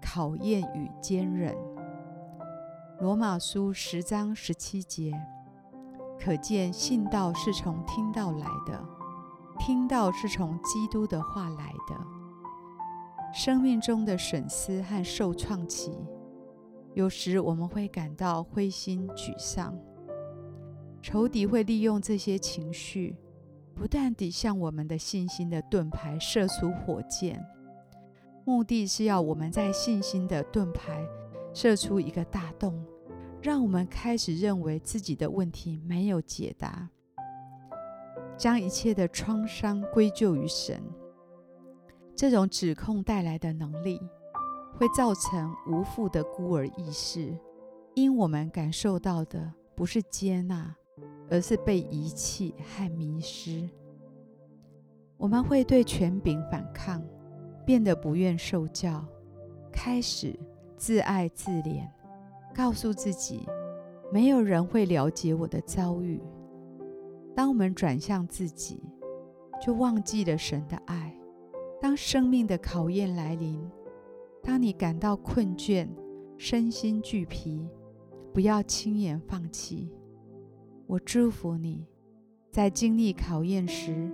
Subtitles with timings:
[0.00, 1.54] 考验与坚忍”。
[3.00, 5.12] 罗马书十章十七节，
[6.18, 8.82] 可见信道是从听道来的，
[9.58, 11.96] 听道是从基督的话来的。
[13.34, 15.92] 生命中的损失和受创期，
[16.94, 19.76] 有时我们会感到灰心沮丧。
[21.02, 23.14] 仇敌会利用这些情绪，
[23.74, 27.46] 不断地向我们的信心的盾牌射出火箭，
[28.46, 31.04] 目的是要我们在信心的盾牌
[31.52, 32.80] 射出一个大洞，
[33.42, 36.88] 让我们开始认为自己的问题没有解答，
[38.38, 40.80] 将一切的创伤归咎于神。
[42.14, 44.00] 这种指控带来的能力，
[44.78, 47.36] 会造成无父的孤儿意识，
[47.94, 50.72] 因我们感受到的不是接纳。
[51.28, 53.68] 而是被遗弃和迷失。
[55.16, 57.02] 我们会对权柄反抗，
[57.66, 59.04] 变得不愿受教，
[59.72, 60.38] 开始
[60.76, 61.86] 自爱自怜，
[62.54, 63.40] 告诉自己
[64.12, 66.22] 没有人会了解我的遭遇。
[67.34, 68.80] 当我们转向自己，
[69.60, 71.12] 就忘记了神的爱。
[71.80, 73.60] 当生命的考验来临，
[74.42, 75.88] 当你感到困倦、
[76.38, 77.68] 身心俱疲，
[78.32, 79.90] 不要轻言放弃。
[80.86, 81.84] 我祝福你，
[82.50, 84.10] 在经历考验时，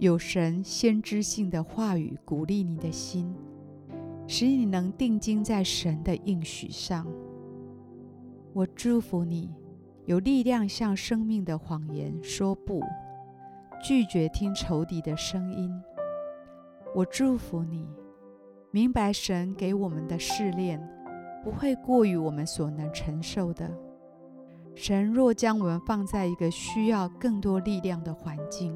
[0.00, 3.34] 有神先知性的话语鼓励你的心，
[4.26, 7.06] 使你能定睛在神的应许上。
[8.54, 9.54] 我祝福你，
[10.06, 12.82] 有力量向生命的谎言说不，
[13.84, 15.70] 拒绝听仇敌的声音。
[16.94, 17.86] 我祝福你，
[18.70, 20.80] 明白神给我们的试炼
[21.44, 23.70] 不会过于我们所能承受的。
[24.74, 28.74] 神若将我们放在一个需要更多力量的环境，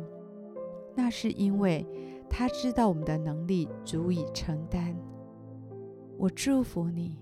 [0.94, 1.86] 那是因为
[2.28, 4.96] 他知道我们的能力足以承担。
[6.16, 7.18] 我祝福你，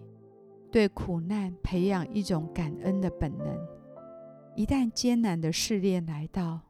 [0.70, 3.46] 对苦难培养一种感恩的本能。
[4.54, 6.60] 一旦艰难的试炼来到，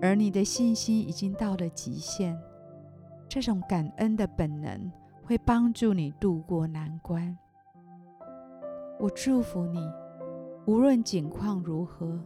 [0.00, 2.36] 而你的信心已经到了极限，
[3.28, 4.90] 这种感恩的本能
[5.22, 7.36] 会帮助你度过难关。
[8.98, 9.80] 我祝福你。
[10.66, 12.20] 无论境况如何，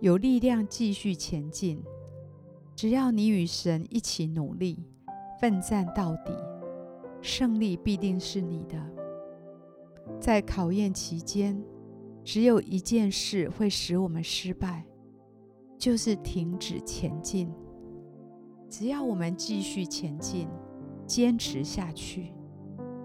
[0.00, 1.80] 有力量继续前进。
[2.76, 4.84] 只要你与神一起努力，
[5.40, 6.36] 奋战到底，
[7.22, 8.78] 胜利必定是你的。
[10.20, 11.58] 在考验期间，
[12.22, 14.84] 只有一件事会使我们失败，
[15.78, 17.50] 就是停止前进。
[18.68, 20.46] 只要我们继续前进，
[21.06, 22.34] 坚持下去，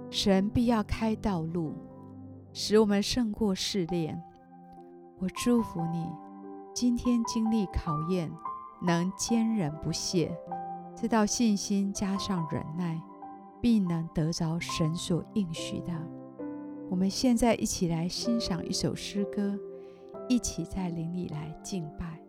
[0.10, 1.74] 神必要开道路，
[2.52, 4.22] 使我们胜过试炼。
[5.20, 6.06] 我祝福你，
[6.76, 8.30] 今天经历考验，
[8.82, 10.32] 能坚忍不懈，
[10.96, 13.02] 知道信心加上忍耐，
[13.62, 15.92] 必能得着神所应许的。
[16.90, 19.58] 我们现在一起来欣赏一首诗歌，
[20.28, 22.21] 一起在灵里来敬拜。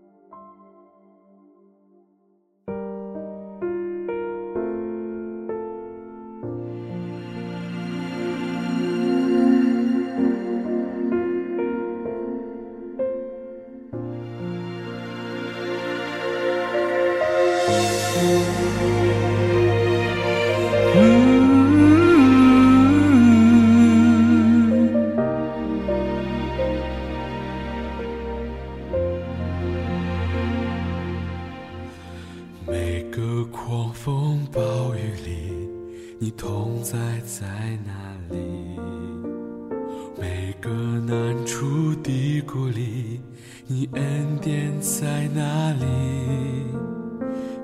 [44.22, 45.84] 你恩典在哪里？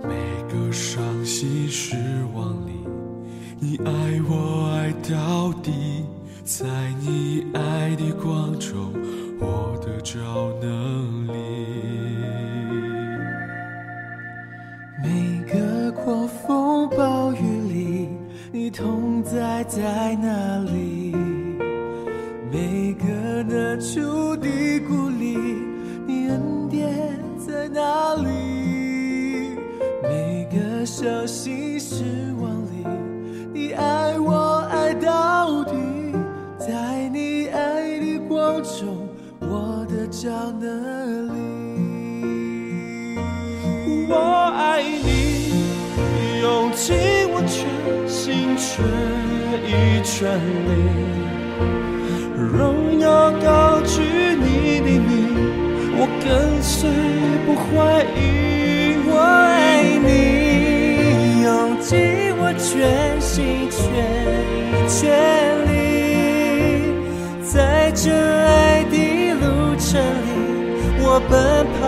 [0.03, 0.09] 每
[0.53, 1.95] 个伤心失
[2.35, 2.73] 望里，
[3.61, 3.93] 你爱
[4.29, 6.05] 我爱到底，
[6.43, 6.67] 在
[7.01, 8.93] 你爱的光中，
[9.39, 10.19] 我得着
[10.61, 11.33] 能力。
[15.05, 17.39] 每个狂风暴雨
[17.73, 18.09] 里。
[18.51, 20.98] 你同在在哪里？
[31.49, 32.05] 你失
[32.41, 32.85] 望里，
[33.55, 35.73] 你爱我爱到底，
[36.59, 39.09] 在你爱的光中，
[39.41, 40.29] 我的脚
[40.61, 40.67] 那
[41.33, 41.39] 里。
[44.11, 44.15] 我
[44.55, 45.63] 爱你，
[46.43, 46.95] 用尽
[47.33, 47.57] 我全
[48.07, 48.85] 心全
[49.65, 50.37] 意全
[50.69, 50.71] 力，
[52.37, 54.03] 荣耀高举
[54.37, 55.09] 你的名，
[55.97, 56.27] 我跟
[56.61, 56.91] 随
[57.47, 58.58] 不怀疑。
[62.89, 65.05] 全心全意全
[65.69, 65.77] 力，
[67.45, 70.27] 在这爱的路程里，
[71.01, 71.37] 我奔
[71.79, 71.81] 跑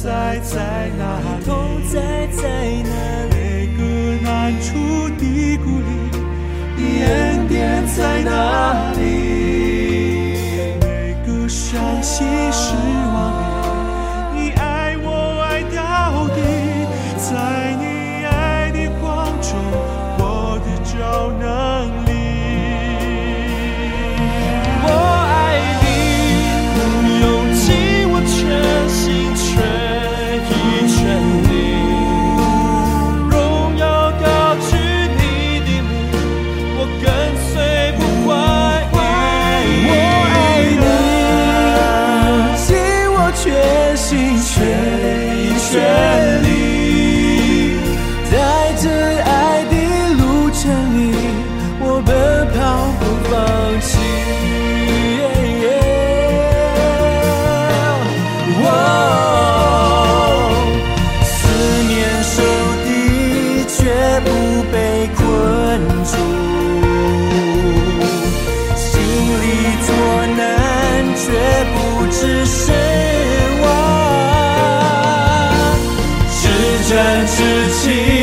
[0.00, 1.02] 在在哪
[1.40, 2.84] 里？
[3.32, 3.82] 每个
[4.22, 5.90] 难处低谷里
[6.76, 8.98] 的恩典在哪里
[10.80, 10.86] 每
[11.26, 12.74] 个伤心时
[76.98, 78.17] 人之情。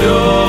[0.00, 0.39] your